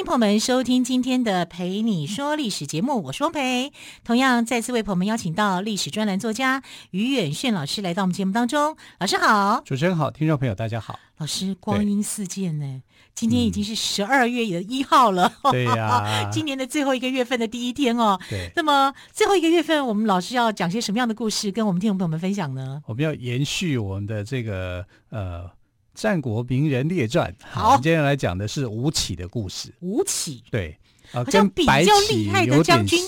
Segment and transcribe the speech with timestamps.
[0.00, 3.70] 欢迎朋友们收听今天的《陪你说历史》节目，我是汪蓓。
[4.02, 8.78] 同样再次为朋友们邀请到历史专栏作家于远炫老师来到我们节目当中。
[8.98, 10.98] 老师好，主持人好，听众朋友大家好。
[11.18, 12.80] 老师，光阴似箭呢，
[13.14, 15.30] 今天已经是十二月的一号了。
[15.42, 18.18] 嗯、对呀、啊， 今年的最后一个月份的第一天哦。
[18.30, 18.50] 对。
[18.56, 22.80] 那么最后一个月份，我们老师要讲些什么样的故事，跟我们听众朋友们分享呢？
[22.86, 25.50] 我们要延续我们的这个呃。
[25.94, 29.72] 战国名人列传，好，我们今天来讲的是吴起的故事。
[29.80, 30.78] 吴起，对，
[31.12, 32.98] 啊，跟比较厉害的将军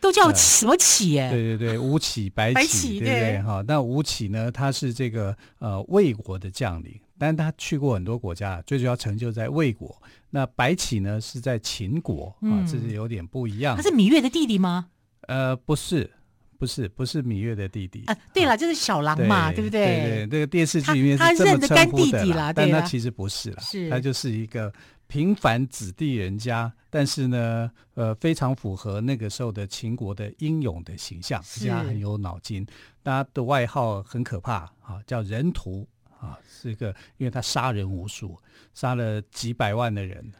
[0.00, 1.18] 都叫什么起？
[1.18, 3.42] 哎，对对对，吴起、白起，白起对不对？
[3.42, 10.00] 哈，那吴起呢，他是这个呃魏国的将领，但是他去过很多国家，最主要成就在魏国。
[10.30, 13.76] 那白起呢，是在秦国啊，这是有点不一样。
[13.76, 14.86] 他是芈月的弟弟吗？
[15.28, 16.10] 呃，不是。
[16.60, 19.86] 不是不是芈月的弟弟啊，对了，就是小狼嘛，对不对？
[19.86, 24.70] 对对，那个电视剧里面他认的干弟弟啦，但他其实不是啦，是他就是一个
[25.06, 32.66] 平凡子弟人家，但是呢，呃，非常符合那个时候的秦国的英勇的形象，而且他很有脑筋。
[33.02, 35.88] 他的外号很可怕啊，叫人屠
[36.20, 38.38] 啊，是一个，因为他杀人无数，
[38.74, 40.30] 杀了几百万的人。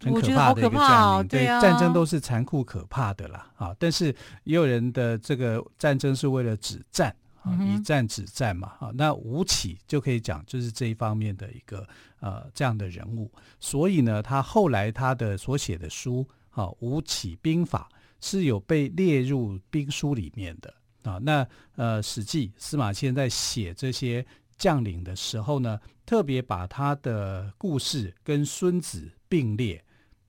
[0.00, 3.74] 很可怕的一个将领，对，对啊，战争都是残酷可怕的啦啊！
[3.78, 4.14] 但是
[4.44, 8.90] 也有人的这个战争是为了止战啊，以战止战嘛啊。
[8.94, 11.86] 那吴起就可以讲，就是这一方面的一个
[12.20, 13.30] 呃这样的人物。
[13.60, 17.88] 所以呢，他后来他的所写的书啊，《吴起兵法》
[18.20, 21.18] 是有被列入兵书里面的啊。
[21.22, 21.46] 那
[21.76, 24.24] 呃，《史记》司马迁在写这些
[24.56, 29.84] 将领的时候呢，特别把他的故事跟孙子并列。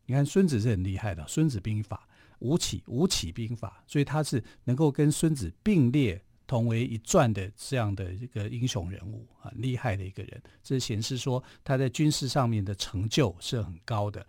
[0.08, 2.08] 你看孙子是很厉害的，《孙子兵法》
[2.40, 10.42] 吴起，吴起兵法，所以他是能够跟孙子并列同为一传的这样的一个英雄人物，很厉害的一个人。
[10.64, 14.26] 这显示说他在军事上面的成就是很高的。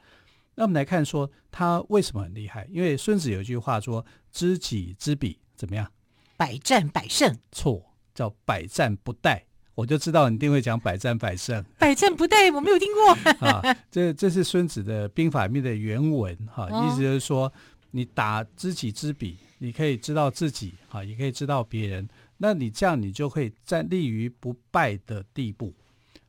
[0.57, 2.69] 那我们来看说他为什么很厉害？
[2.71, 5.91] 因为孙子有一句话说：“知己知彼，怎么样？
[6.37, 9.43] 百战百胜。”错，叫百战不殆。
[9.77, 13.13] 我就知道你一定会讲百战百胜， 百战不殆，我没有听过
[13.47, 13.63] 啊。
[13.91, 17.53] 这这是孙子的兵法里面的原文哈、啊，意思就是说，
[17.91, 25.75] 你打知己知彼，你可以知道自己哈、啊，也可以知道别人，那你这样你就会站立于不败的地步，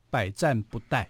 [0.09, 1.05] 百战不殆。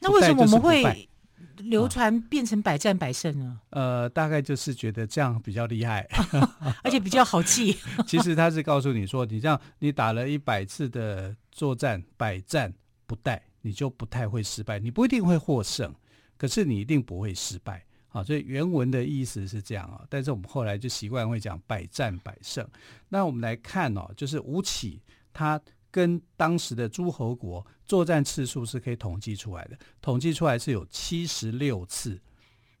[0.00, 1.08] 那为什么我们会？
[1.58, 3.60] 流传变成百战百胜了？
[3.70, 6.06] 呃，大概就是觉得这样比较厉害，
[6.82, 7.76] 而且比较好记。
[8.06, 12.72] 其实他是告诉你说，你这样你打了一百次的作战，百战
[13.06, 14.78] 不殆，你就不太会失败。
[14.78, 15.94] 你不一定会获胜，
[16.36, 17.84] 可是你一定不会失败。
[18.08, 20.02] 好，所以原文的意思是这样啊。
[20.08, 22.66] 但是我们后来就习惯会讲百战百胜。
[23.08, 25.00] 那我们来看哦，就是吴起
[25.32, 25.60] 他。
[25.92, 32.18] 跟当时的诸侯国作战次数是可以统计出来的，统计出来是有七十六次，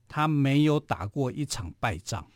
[0.08, 2.26] 他没有打过一场败仗，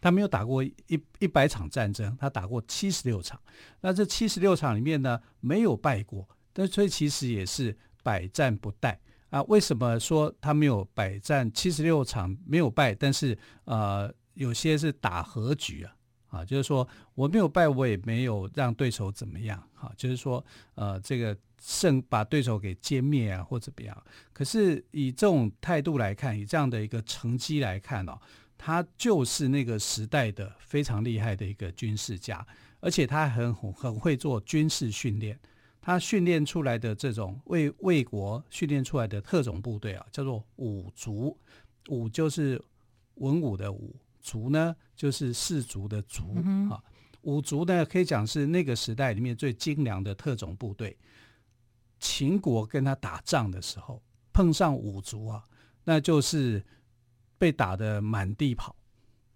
[0.00, 0.74] 他没有打过一
[1.20, 3.40] 一百场战争，他打过七十六场。
[3.80, 8.98] 那这七十六场里面呢，没有败过，但所以其实也是百战不殆
[9.30, 9.40] 啊。
[9.44, 15.94] 为什么说他没有百战七十六场没有败，但是呃有些是打和局啊？
[16.34, 19.62] 啊，就是说我没有败，我也没有让对手怎么样。
[19.74, 24.04] 哈，就是说，呃，这个胜把对手给歼灭啊，或怎么样。
[24.32, 28.18] 可是以这种态度来看，以这样的一个成绩来看哦，
[28.58, 32.44] 他就是那个时代的非常厉害的一个军事家，
[32.80, 35.38] 而且他很很会做军事训练。
[35.80, 41.36] 他训练出来的这种为魏国训练出来的特种部队啊，叫做五族。
[41.90, 42.58] 五就是
[43.16, 43.94] 文武的武。
[44.24, 46.78] 族呢，就是士族的族啊、嗯。
[47.22, 50.98] 五族呢，可以讲是那个时代里面最精良的特种部队。
[52.00, 55.42] 秦国跟他打仗的时候，碰上五族啊，
[55.84, 56.62] 那就是
[57.38, 58.74] 被打得满地跑。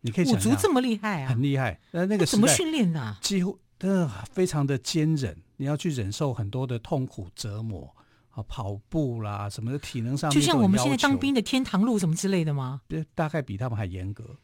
[0.01, 1.81] 你可以想，五族这么厉害啊，很厉害。
[1.93, 3.17] 那那个怎么训练的？
[3.23, 7.95] 几乎的非常的坚忍，你要去忍受很多的痛苦折磨
[8.31, 12.83] 啊，跑步啦什么的，体能上面，就像我们现在当兵的天堂路什么之类的吗？
[13.15, 14.37] 大概比他们还严格。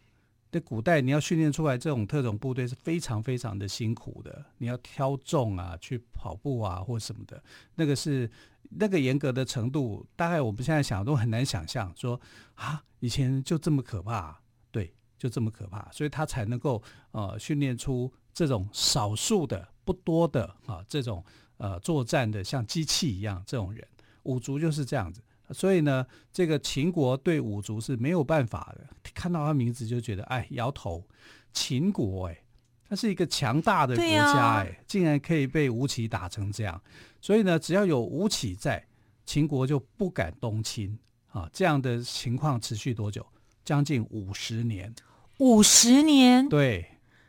[0.54, 4.44] 在古代，你要训练出来这种特种部队是非常非常的辛苦的。
[4.58, 7.42] 你要挑重啊，去跑步啊，或什么的，
[7.74, 8.30] 那个是
[8.70, 11.92] 那个严格的程度，大概我们现在想都很难想象。
[11.96, 12.20] 说
[12.54, 14.40] 啊，以前就这么可怕，
[14.70, 16.80] 对，就这么可怕，所以他才能够
[17.10, 21.24] 呃训练出这种少数的不多的啊这种
[21.56, 23.84] 呃作战的像机器一样这种人，
[24.22, 25.20] 五族就是这样子。
[25.50, 28.86] 所以呢，这个秦国对五族是没有办法的。
[29.14, 31.06] 看到他名字就觉得，哎，摇头。
[31.52, 32.42] 秦国，哎，
[32.88, 36.80] 他是一个强大的国家，哎，竟然可以被吴起打成这样。
[37.20, 38.84] 所以呢，只要有吴起在，
[39.24, 40.98] 秦国就不敢东侵
[41.28, 41.48] 啊。
[41.52, 43.24] 这样的情况持续多久？
[43.64, 44.92] 将近五十年。
[45.38, 46.48] 五十年？
[46.48, 46.84] 对，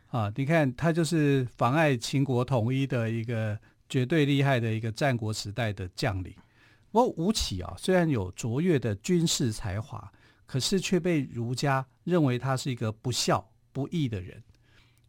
[0.08, 3.56] 啊，你看他就是妨碍秦国统一的一个
[3.88, 6.34] 绝对厉害的一个战国时代的将领。
[6.96, 10.10] 不过吴起啊，虽然有卓越的军事才华，
[10.46, 14.42] 可是却被儒家认为他是一个不孝不义的人。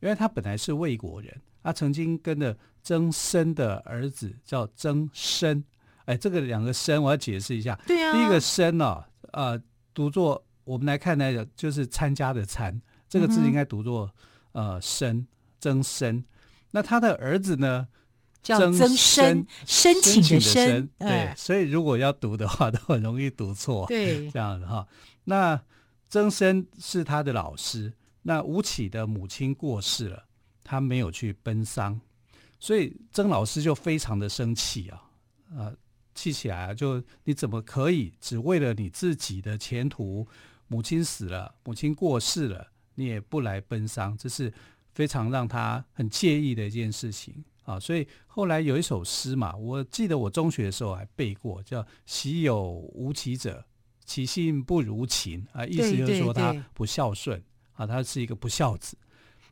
[0.01, 5.63] 因为他本来是魏国人，他曾经跟着曾参的儿子叫曾参。
[6.03, 7.79] 哎，这个两个参我要解释一下。
[7.87, 8.11] 对啊。
[8.11, 9.01] 第一个参呢，
[9.31, 9.57] 呃，
[9.93, 14.13] 读作我们来看呢就是参加的参，这个字应该读作
[14.51, 15.25] 呃参，
[15.61, 16.21] 曾参。
[16.71, 17.87] 那他的儿子呢？
[18.43, 23.85] 叫曾生，申请的申，对，所以如果要读的话，都很容易读错。
[23.87, 24.87] 对， 这样子哈。
[25.25, 25.61] 那
[26.09, 27.93] 曾生是他的老师。
[28.23, 30.21] 那吴起的母亲过世了，
[30.61, 31.97] 他没有去奔丧，
[32.59, 35.01] 所以曾老师就非常的生气啊，
[35.55, 35.73] 呃，
[36.13, 40.27] 气起来就你怎么可以只为了你自己的前途，
[40.67, 44.53] 母亲死了，母亲过世了，你也不来奔丧，这是
[44.93, 47.45] 非常让他很介意的一件事情。
[47.67, 53.61] 啊，所以后来有一首诗嘛，我记得我中学的时候还背过，叫“昔有无其者，
[54.05, 57.43] 其性不如秦”，啊，意思就是说他不孝顺
[57.73, 58.97] 啊，他是一个不孝子。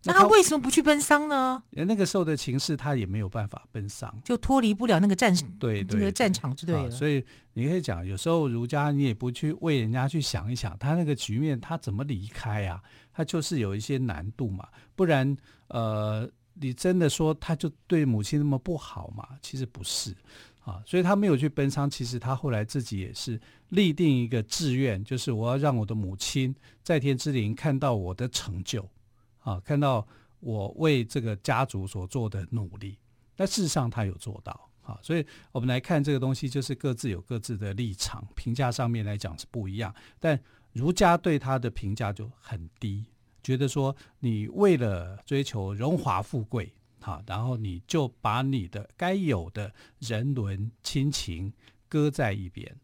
[0.06, 1.62] 那他为什么不去奔丧呢？
[1.72, 6.90] 那个时候的情势，他也没有办法奔丧，就脱离不了那个战对对那个战场之对了。
[6.90, 7.22] 所以
[7.52, 12.82] 你可以讲，有时候儒家你也不去为人家去想一想，他那个局面他怎么离开啊？
[13.12, 14.66] 他就是有一些难度嘛，
[14.96, 15.36] 不然
[15.68, 16.32] 呃。
[16.58, 19.28] 你真的说他就对母亲那么不好吗？
[19.42, 20.16] 其实不是
[20.64, 21.90] 啊，所以他没有去奔丧。
[21.90, 28.90] 其实他后来自己也是立定一个志愿，就是我要让我的母亲在天之灵看到我的成就
[29.40, 30.08] 啊，看到
[30.40, 32.98] 我为这个家族所做的努力。
[33.36, 39.94] 但事实上他有做到啊，所以我们来看这个东西，就是各自有各自的立场，评价上面来讲是不一样。
[40.20, 40.40] 但
[40.72, 43.06] 儒家对他的评价就很低。
[43.46, 51.54] 觉得说你为了追求荣华富贵，好，然后你就把你的该有的人伦亲情
[51.88, 52.76] 搁在一边。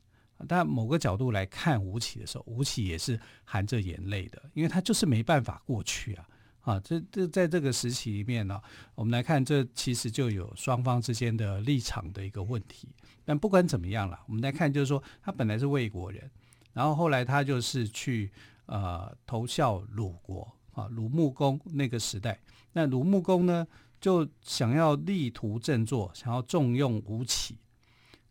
[0.48, 6.28] 但某个角度来看吴起的时候，吴起也是含着眼泪的，因为他就是没办法过去啊。
[6.62, 8.62] 啊，这这在这个时期里面呢，
[8.94, 12.88] 我们来看这其实就有双方之间的立场的一个问题。
[13.26, 16.30] 但不管怎么样了，我们来看就是说他本来是魏国人，
[16.72, 18.32] 然后后来他就是去。
[18.72, 22.42] 呃，投效鲁国啊，鲁穆公那个时代，
[22.72, 23.68] 那鲁穆公呢
[24.00, 27.58] 就想要力图振作，想要重用吴起，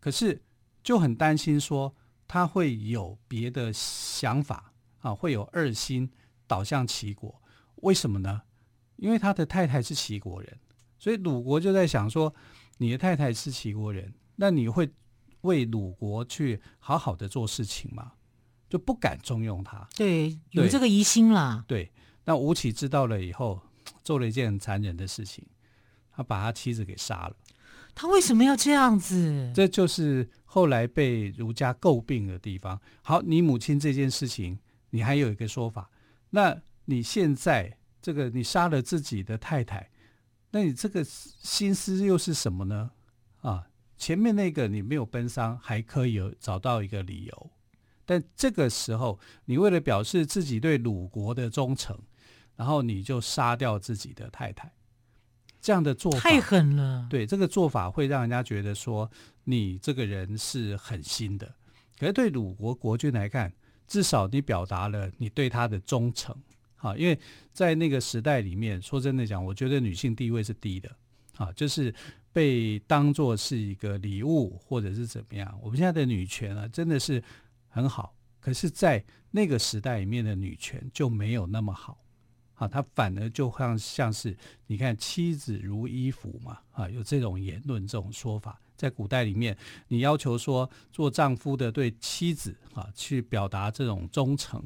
[0.00, 0.42] 可是
[0.82, 1.94] 就很担心说
[2.26, 6.10] 他会有别的想法啊，会有二心
[6.46, 7.42] 倒向齐国。
[7.82, 8.40] 为什么呢？
[8.96, 10.58] 因为他的太太是齐国人，
[10.98, 12.34] 所以鲁国就在想说，
[12.78, 14.90] 你的太太是齐国人，那你会
[15.42, 18.12] 为鲁国去好好的做事情吗？
[18.70, 21.64] 就不敢重用他，对，有这个疑心啦。
[21.66, 21.90] 对，
[22.24, 23.60] 那吴起知道了以后，
[24.04, 25.44] 做了一件很残忍的事情，
[26.12, 27.36] 他把他妻子给杀了。
[27.96, 29.52] 他为什么要这样子？
[29.52, 32.80] 这就是后来被儒家诟病的地方。
[33.02, 34.56] 好，你母亲这件事情，
[34.90, 35.90] 你还有一个说法，
[36.30, 39.90] 那你现在这个你杀了自己的太太，
[40.52, 42.92] 那你这个心思又是什么呢？
[43.40, 47.50] 啊，前面那个你没有奔丧，还可以有找到一个理由。
[48.10, 51.96] 但这个时候，你为了表示自己对鲁国的忠诚，
[52.56, 54.72] 然后你就杀掉自己的太太，
[55.60, 57.06] 这样的做法太狠了。
[57.08, 59.08] 对，这个做法会让人家觉得说
[59.44, 61.54] 你这个人是狠心的。
[62.00, 63.52] 可是对鲁国国君来看，
[63.86, 66.34] 至少你表达了你对他的忠诚。
[66.74, 67.16] 好，因为
[67.52, 70.90] 在那个时代里面，说真的讲，我觉得女性地位是低的。
[71.36, 71.94] 啊，就是
[72.32, 75.56] 被当做是一个礼物，或者是怎么样。
[75.62, 77.22] 我们现在的女权啊，真的是。
[77.70, 81.96] 很好，可是，在那个时代里面的女权就没有那么好，
[82.54, 84.36] 啊，她反而就像像是
[84.66, 89.56] 你看妻子如衣服嘛，啊，有这种言论这种说法，在古代里面，
[89.88, 94.62] 你要求说做丈夫的对妻子啊去表达这种忠诚，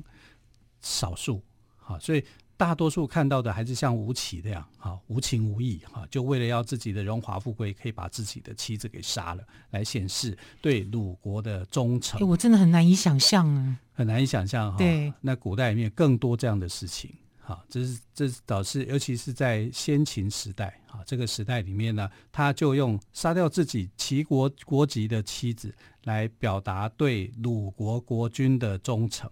[0.80, 1.40] 少数，
[1.84, 2.24] 啊，所以。
[2.56, 12.18] 大多数看到的还是像吴起这样，哈，无情无义，哈，就为了要自己的荣华富贵，可以把自己的妻子给杀了，来显示对鲁国的忠诚。
[12.20, 14.78] 欸，我真的很难以想象啊，很难以想象哈。
[14.78, 29.28] 对，那古代里面更多这样的事情，哈，这是这是导致，尤其是在先秦时代，啊，这个时代里面呢，他就用杀掉自己齐国国籍的妻子来表达对鲁国国君的忠诚。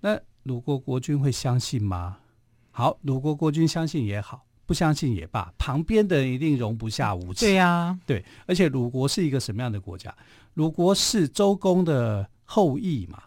[0.00, 2.18] 那鲁国国君会相信吗？
[2.78, 7.46] 好，鲁国国君相信也好，不相信也罢，旁边的人一定容不下吴起。
[7.46, 10.16] 对呀、啊，对，而且鲁国是一个什么样的国家？
[10.54, 13.24] 鲁国是周公的后裔嘛？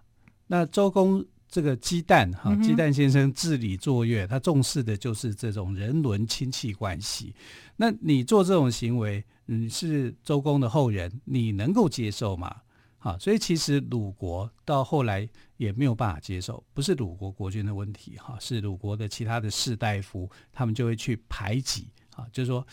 [0.48, 1.26] 那周公。
[1.50, 7.36] 这个鸡蛋哈，鸡蛋先生治理作乐，他重视的就是这种人伦亲戚关系。
[7.76, 12.56] 那你做这种行为，你是周公的后人，你能够接受吗？
[12.98, 15.28] 好，所以其实鲁国到后来
[15.62, 22.66] 也没有办法接受，不是鲁国国君的问题哈，是鲁国的其他的士大夫，他们就会去排挤啊，就是说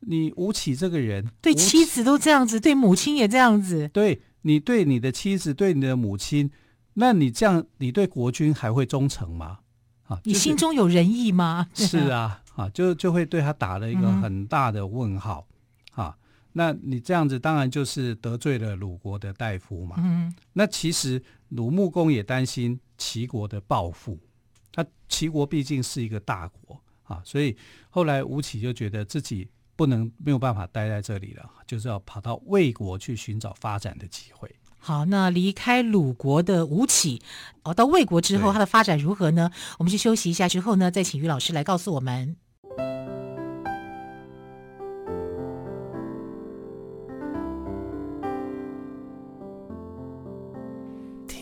[0.00, 6.50] 你吴起这个人，对妻子都这样子，对母亲也这样子，对你对你的妻子，对你的母亲。
[6.94, 9.58] 那你这样，你对国君还会忠诚吗？
[10.04, 11.68] 啊，你心中有仁义吗？
[11.76, 15.46] 是啊，啊，就就会对他打了一个很大的问号。
[16.52, 19.96] 那你这样子当然就是得罪了鲁国的大夫嘛。
[19.98, 20.34] 嗯。
[20.52, 24.18] 那其实鲁穆公也担心齐国的报复，
[24.72, 27.56] 他齐国毕竟是一个大国啊，所以
[27.90, 34.54] 后来吴起就觉得自己不能没有办法待在这里了，就是要跑到魏国去寻找发展的机会。
[34.78, 37.22] 好，那离开鲁国的吴起，
[37.62, 39.50] 哦，到魏国之后，他的发展如何呢？
[39.78, 42.36] 我们去休息一下之后呢，再请于老师来告诉我们。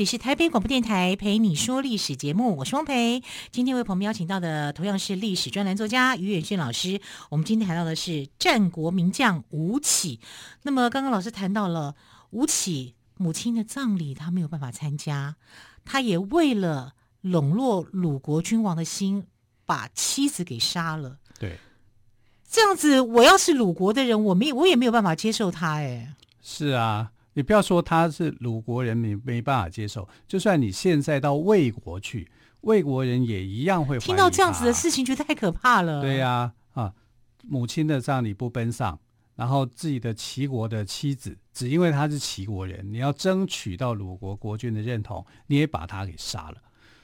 [0.00, 3.22] 里是台北广播电台陪你说历史节目，我是汪培。
[3.50, 6.98] 今天为朋友们邀请到的同样是历史专栏作家于远炫老师。
[7.28, 10.18] 我们今天谈到的是战国名将吴起。
[10.62, 11.94] 那么刚刚老师谈到了
[12.30, 12.94] 吴起。
[13.18, 15.36] 母亲的葬礼，他没有办法参加。
[15.84, 19.26] 他也为了笼络鲁国君王的心，
[19.66, 21.18] 把妻子给杀了。
[21.38, 21.58] 对，
[22.50, 25.74] 这样子，我要是鲁国的人，我没我也没有办法接受他。
[25.74, 32.30] 哎，是啊，你不要说他是鲁国人民没办法接受，就算你现在到魏国去，
[32.62, 36.00] 魏国人也一样会听到这样子的事情，觉得太可怕了。
[36.00, 36.94] 对呀，啊，啊，
[37.44, 38.98] 母亲的葬礼不奔丧。
[39.36, 46.58] 然后自己的齐国的妻子，只因为他是齐国人，你要争取到鲁国国君的认同，你也把他给杀了，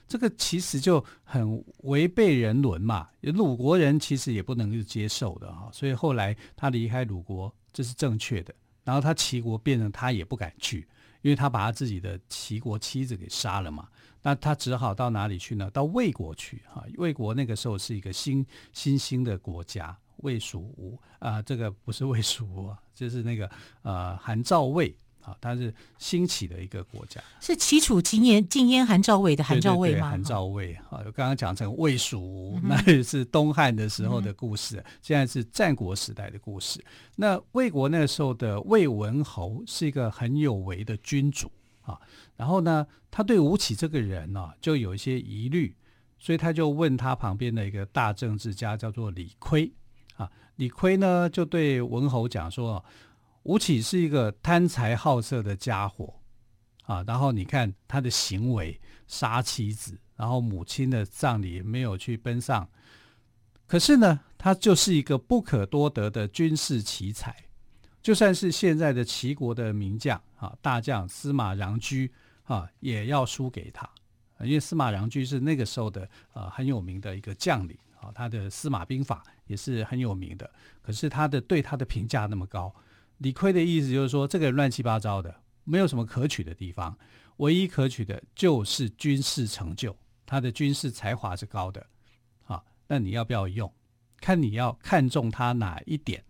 [0.06, 3.09] 这个其实就很违背人伦嘛。
[3.23, 8.54] 鲁国人其实也不能够接受的哈，所以后来他离开鲁国，这是正确的。
[8.87, 10.87] 然后他齐国变成他也不敢去，
[11.23, 13.88] 因为他把他自己的齐国妻子给杀了嘛。
[14.23, 15.69] 那他只好到哪里去呢？
[15.73, 16.85] 到魏国去哈。
[16.97, 19.97] 魏国那个时候是一个新新兴的国家。
[20.19, 23.50] 魏蜀吴啊，这个不是魏蜀吴啊，就是那个
[23.83, 30.09] 呃韩赵魏啊，它是兴起的一个国家，是齐楚禁烟禁烟韩赵魏的韩赵魏吗？
[30.11, 36.80] 韩赵魏啊，我刚刚讲成魏蜀吴， 那也是东汉的时候的故事，嗯、现在是战国时代的故事。
[37.16, 41.50] 那魏国那时候的魏文侯是一个很有为的君主
[41.83, 41.99] 啊，
[42.37, 45.75] 然后呢，他对吴起这个人呢、啊，就有一些疑虑，
[46.21, 49.73] 所以他就问他旁边的一个大政治家，叫做李悝。
[50.16, 52.83] 啊，李悝呢就对文侯讲说，
[53.47, 56.21] 吴起是一个贪财好色的家伙，
[56.83, 62.69] 啊，然后你看他的行为，杀妻子，然后母亲的葬礼没有去奔丧，
[63.69, 67.37] 可是呢，他就是一个不可多得的军事奇才，
[68.03, 72.11] 就算是现在的齐国的名将啊，大将司马穰苴
[72.43, 73.88] 啊，也要输给他，
[74.41, 78.11] 因为司马穰苴是那个时候的呃很有名的一个将领啊。
[78.12, 80.50] 他的司马兵法也是很有名的，
[80.83, 82.75] 可是他的对他的评价那么高，
[83.18, 86.96] 李悝的意思就是说，这个乱七八糟的，没有什么可取的地方，
[87.38, 91.87] 唯一可取的就是军事成就，他的军事才华是高的，
[92.44, 93.73] 啊，那你要不要用？
[94.20, 96.23] 看你要看中他哪一点。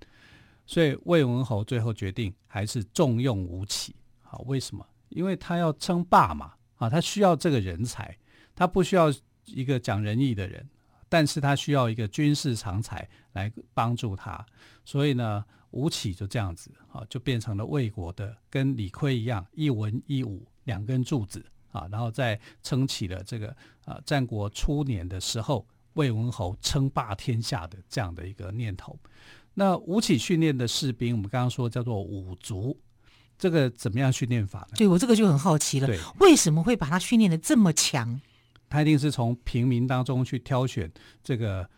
[0.64, 4.86] 所以魏文侯最后决定还是重用吴起，好，为什么？
[5.08, 8.16] 因为他要称霸嘛，啊，他需要这个人才，
[8.54, 9.12] 他不需要
[9.44, 10.68] 一个讲仁义的人。
[11.08, 14.44] 但是他需要一个军事长才来帮助他，
[14.84, 23.54] 所以呢，吴起就这样子啊，就变成了魏国的跟李悝一样一文一武两根柱子啊，然后再撑起了这个
[23.84, 28.98] 啊战国初年的时候，魏文侯称霸天下的这样的一个念头。
[29.54, 32.78] 那吴起训练的士兵，我们刚刚说叫做五卒，
[33.38, 34.76] 这个怎么样训练法呢？
[34.76, 38.20] 对，我这个就很好奇了，对，为什么会把他训练的这么强？
[38.68, 40.90] 他一定是从平民当中去挑选
[41.22, 41.68] 这个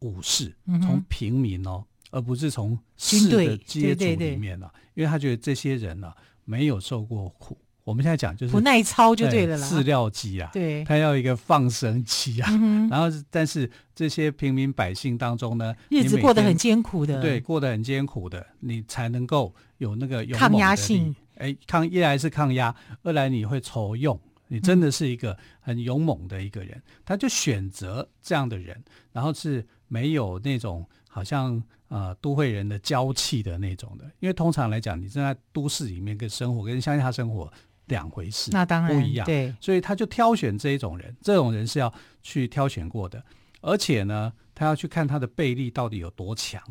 [0.00, 7.56] 武士，嗯、从平民哦，而不是从士的阶层里面呢、啊，因为他觉得这些人呢、啊、没有受过苦。
[7.82, 21.14] 我们现在讲就是不耐操就对了啦，饲料鸡啊，对，他要一个放生鸡啊、嗯，然后但是这些平民百姓当中呢，日子过得很艰苦的，对，过得很艰苦的，你才能够有那个抗压性。
[21.36, 24.20] 哎，抗一来是抗压，二来你会愁用。
[24.52, 28.76] 你真的是一个很勇猛的一个人，嗯、他就选择这样的人，
[29.12, 37.52] 然后是没有那种好像呃都会人的娇气的那种的，因为通常来讲，你正在都市里面跟生活跟乡下生活
[37.86, 43.22] 两回事，那当然不一样，对，所以他就挑选这一种人，这种人是要去挑选过的，
[43.60, 46.62] 而且呢，他要去看他的背力到底有多强，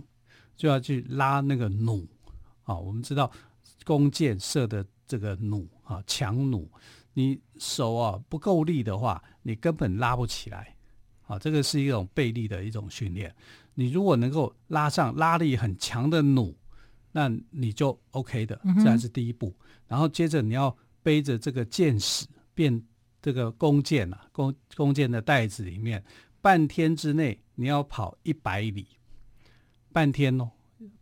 [0.55, 2.08] 就要去拉那个弩
[2.63, 3.29] 啊，我们知道
[3.84, 6.65] 弓箭射的这个弩啊，强弩。
[7.13, 10.74] 你手啊不够力的话，你根本拉不起来，
[11.27, 13.36] 啊，这个是一种背力的一种训练。
[13.79, 16.53] 你如果能够拉上拉力很强的弩，
[17.13, 19.48] 那你就 OK 的，这还是第一步。
[19.48, 22.83] 嗯、然后接着你要背着这个箭矢，变
[23.21, 26.03] 这个弓箭啊，弓弓箭的袋子里面，
[26.41, 28.86] 半天之内你要跑一百里，
[29.93, 30.51] 半天哦，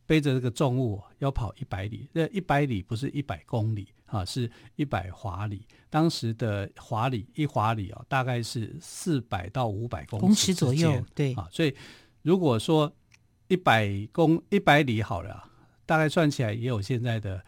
[0.05, 3.87] 背着这个重物要跑一百里，这一百里不是一百公里。
[4.07, 11.75] 啊，是一百华里，当时的华里一华里啊，大概是四百到五百公尺左右，对啊，所以
[12.27, 12.93] 如果说
[13.47, 15.49] 一百公一百里好了，
[15.85, 17.41] 大概算起来也有现在的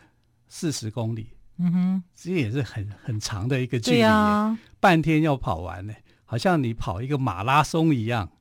[0.48, 8.32] 四十公里，嗯哼，这也是很很长的一个距离，啊，半天要跑完呢，好像你跑一个马拉松一样，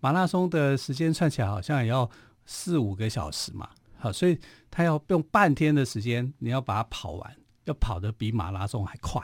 [0.00, 2.10] 马拉松的时间算起来好像也要
[2.46, 4.40] 四五个小时嘛，好，所以
[4.70, 7.36] 他要用半天的时间，你要把它跑完。
[7.64, 9.22] 要跑得比马拉松还快，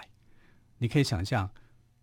[0.77, 1.51] 你可以想象，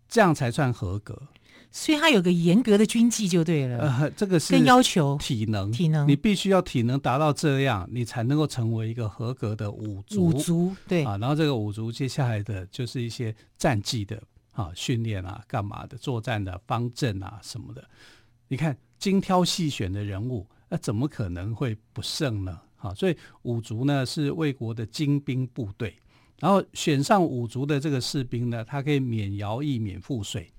[0.08, 1.28] 这样才算合格。
[1.76, 3.78] 所以他有个严格的军纪就对了。
[3.78, 10.24] 呃，这个是更要求体能，体能，你必须要体能达到这样，你才能够成为一个合格的五族。
[10.24, 14.18] 五族对啊，然后这个五族接下来的就是一些战绩的
[14.52, 17.84] 啊训练啊，干嘛的作战的方阵啊什么的。
[18.48, 22.58] 你看精挑细选的人物，那怎么可能会不胜呢？
[22.78, 25.94] 啊，所以五族呢是魏国的精兵部队。
[26.38, 30.50] 然后选上五族的这个士兵呢，他可以免徭役、免赋税，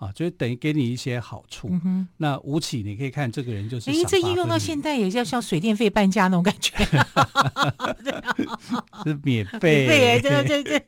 [0.00, 1.68] 啊，就是等于给你一些好处。
[1.70, 6.74] 嗯、那吴起，你可以看这个人就是，哎，这应用到现在也叫像水电费半价那种感觉，
[9.04, 10.82] 是免费，对对对对，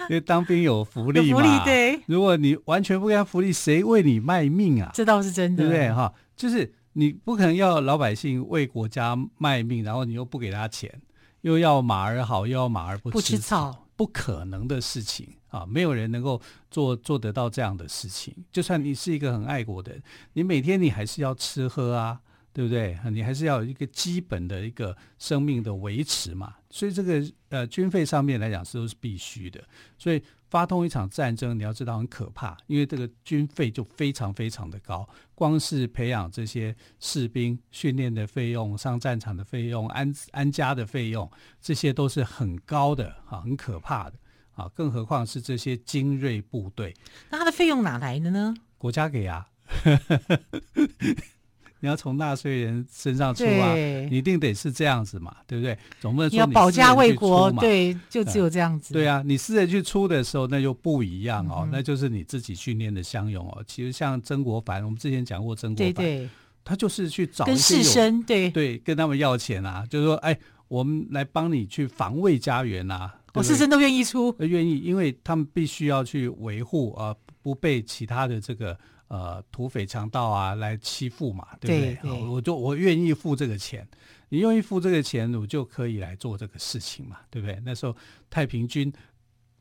[0.00, 2.00] 因为当兵有福利嘛，福利对。
[2.06, 4.90] 如果你完全不给他福利，谁为你卖命啊？
[4.92, 5.94] 这倒是真的，对不对？
[5.94, 11.00] 哈，就是你不可能要老百姓为国家卖命，然后你又不给他钱。
[11.42, 15.66] 又要马儿好，又要马儿不吃草，不吃草，不可能的事情啊！
[15.66, 18.34] 没有人能够做做得到这样的事情。
[18.50, 22.20] 就算你是一个很爱国的人，你每天你还是要吃喝啊，
[22.52, 22.98] 对不对？
[23.12, 26.54] 你还是要有一个基本的一个生命的维持嘛。
[26.70, 29.62] 所以这个呃军费上面来讲是都是必须的。
[29.98, 30.22] 所以。
[30.50, 44.18] 发动一场战争，你要知道很可怕，因为这个军费就非常非常的高，光是培养这些士兵训练的费用、上战场的费用、安安家的费用，这些都是很高的啊，很可怕的
[44.60, 46.94] 啊，更何况是这些精锐部队。
[47.30, 48.54] 那他的费用哪来的呢？
[48.78, 49.46] 国家给啊。
[51.82, 55.78] 你要从纳税人身上出啊，你一定得是这样子嘛，对不对？
[55.98, 58.92] 总不能说你，你要保家卫国，对，就只有这样子。
[58.92, 63.64] 对啊，你私人去出的时候，那就不一样哦，嗯、那就是你自己训练的乡勇哦。
[63.66, 66.28] 其实像曾国藩，我们之前讲过曾国藩，对对，
[66.62, 73.14] 他就是去找跟士绅，对对，跟他们要钱啊，就是说，哎，我们来帮你去防卫家园啊。
[73.34, 78.78] 哦，士绅都愿意出，愿意，因为他们必须要去维护啊，不被其他的这个。
[79.10, 81.94] 呃，土匪强盗啊，来欺负嘛，对不对？
[81.96, 83.84] 对对，我就我愿意付这个钱，
[84.28, 87.60] 你愿意付这个钱，我就可以来做这个事情嘛，对不对？
[87.64, 87.96] 那时候
[88.30, 88.92] 太平军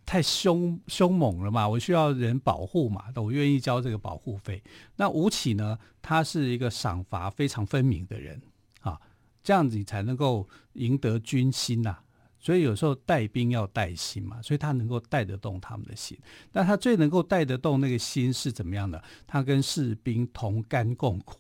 [0.05, 4.61] 太凶凶猛了嘛，我需要人保护嘛，我愿意交这个保护费。
[4.97, 8.39] 那吴起呢，他是一个赏罚非常分明的人
[8.81, 9.01] 啊，
[9.41, 12.03] 这样子你才能够赢得军心呐、啊。
[12.39, 16.17] 所以有时候带兵要带心嘛，所以他能够带得动他们的心。
[16.51, 19.03] 但他最能够带得动那个心是怎么样的？
[19.27, 21.37] 他跟士兵同甘共苦，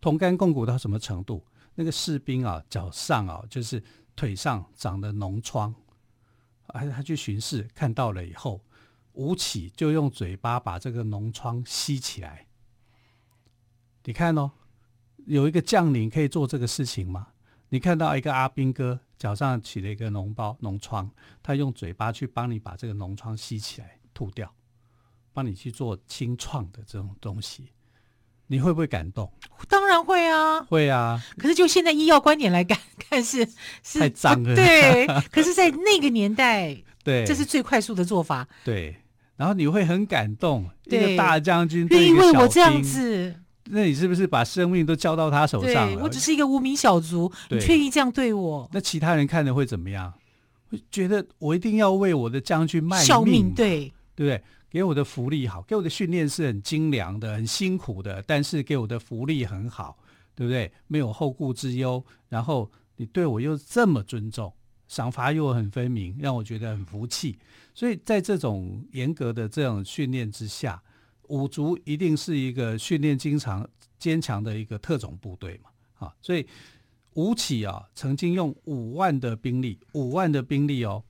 [0.00, 1.44] 同甘共苦到什么程度？
[1.74, 3.82] 那个士兵啊，脚上啊，就是
[4.14, 5.74] 腿上长的脓疮，
[6.68, 8.60] 哎，他去巡视看到了以后，
[9.12, 12.46] 吴起就用嘴巴把这个脓疮吸起来。
[14.04, 14.50] 你看哦，
[15.26, 17.28] 有一个将领可以做这个事情吗？
[17.70, 21.08] 你看到一个阿兵哥脚上起了一个脓包、脓疮，
[21.42, 24.50] 他用嘴巴去帮你把这个脓疮吸起来吐掉，
[25.34, 27.70] 帮你去做清创的这种东西，
[28.46, 29.30] 你会不会感动？
[29.68, 31.22] 当然会啊，会啊。
[31.36, 33.46] 可是就现在医药观点来看， 看是
[33.82, 34.56] 是太脏了。
[34.56, 38.48] 对，可是，在那个年代，对，这是最快速的做法。
[38.64, 38.96] 对，
[39.36, 43.34] 然后你会很感动，对一个大将军愿意为我这样子。
[43.66, 46.02] 那你是不是把生命都交到他手上了？
[46.02, 48.68] 我只是一个无名小卒，你却意这样对我。
[48.72, 50.12] 那其他人看了会怎么样？
[50.70, 54.42] 会觉得我一定要为我的将军卖命，效命，对，对不对？
[54.70, 59.98] 给我的福利好，给我的训练是很精良的，很辛苦的，但是给我的福利很好，
[60.34, 60.72] 对不对？
[60.86, 64.52] 没有后顾之忧，然后你对我又这么尊重，
[64.88, 67.38] 赏罚又很分明，让我觉得很服气。
[67.74, 70.82] 所以在这种严格的这种训练之下。
[71.30, 73.66] 五族一定是一个训练经常
[73.98, 75.70] 坚强的一个特种部队嘛，
[76.06, 76.46] 啊，所以
[77.14, 81.02] 吴起啊曾经用五万的兵力，五万的兵力哦，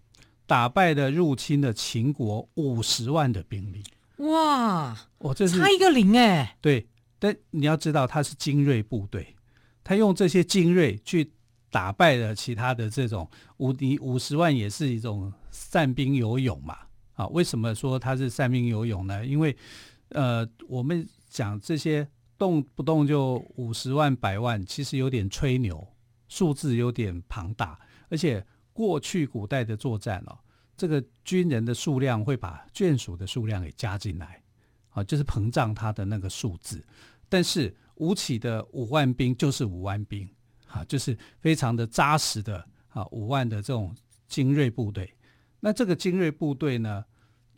[0.46, 3.82] 打败了入侵的秦国五十万的兵力。
[4.18, 6.56] 哇，我这是差一个零哎。
[6.60, 6.86] 对，
[7.18, 9.34] 但你要知道他是精锐部队，
[9.82, 11.32] 他用这些精锐去
[11.70, 16.76] 打败了其他的这种无敌五十万，也是一种散兵游勇嘛。
[17.14, 19.24] 啊，为什么说他是散兵游勇呢？
[19.24, 19.56] 因为
[20.10, 22.06] 呃，我们讲这些
[22.38, 25.86] 动不动就五十万、百万，其实有点吹牛，
[26.28, 30.38] 数字有点庞大，而且过去古代的作战哦，
[30.76, 34.42] 这个军人的数量会把眷属的数量给加进来，
[34.90, 36.84] 啊，就是膨胀它的那个数字。
[37.28, 40.28] 但是吴起的五万兵就是五万兵，
[40.66, 43.94] 啊，就是非常的扎实的啊，五万的这种
[44.26, 45.12] 精锐部队。
[45.60, 47.04] 那这个精锐部队呢，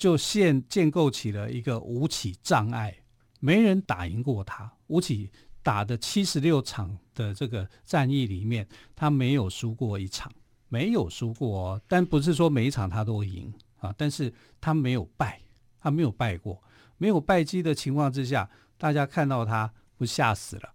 [0.03, 2.93] 就现建构起了一个吴起障碍，
[3.39, 4.69] 没人打赢过他。
[4.89, 5.31] 吴起
[5.63, 10.33] 打的七十六场的这个战役里面，他没有输过一场，
[10.69, 11.81] 没有输过哦。
[11.87, 15.41] 但不是说每一场他都赢啊，但是他没有败，
[15.79, 16.61] 他没有败过，
[16.99, 20.75] 没有败绩的情况之下，大家看到他不吓死了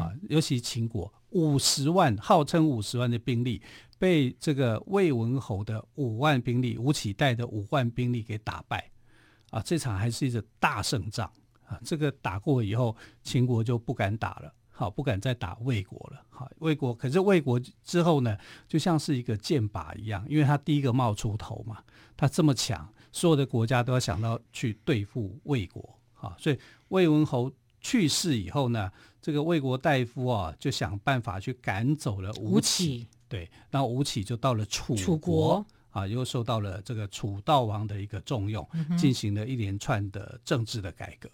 [0.00, 0.12] 啊。
[0.28, 3.60] 尤其秦国五十万，号称五十万的兵力。
[3.98, 8.88] 被这个魏文侯的五万兵力，吴起带的五万兵力给打败，
[9.50, 11.30] 啊，这场还是一个大胜仗
[11.66, 11.78] 啊！
[11.84, 21.82] 这个打过以后，秦国就不敢打了，好，不敢再打魏国了，好，魏国可是魏国之后呢，就像是一个箭靶一样，因为他第一个冒出头嘛，
[22.16, 26.58] 他这么强，所有的国家都要想到去对付魏国，啊，所以
[26.88, 33.08] 魏文侯去世以后呢，这个魏国大夫啊，就想办法去赶走了吴起。
[33.28, 41.28] 对，然后吴起就到了楚国，楚国啊，又受到了这个楚悼王的一个重用，嗯、进行了一连串的政治的改革。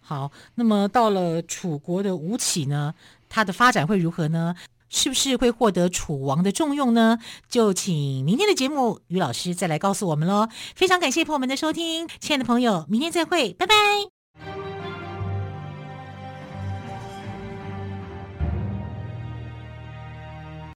[0.00, 2.94] 好，那么到了楚国的吴起呢，
[3.28, 4.54] 他的发展会如何呢？
[4.88, 7.18] 是不是会获得楚王的重用呢？
[7.48, 10.48] 就请明天的节目于老师再来告诉我们喽。
[10.74, 14.61] 非常感谢朋友们的收听，亲爱的朋友，明天再会，拜拜。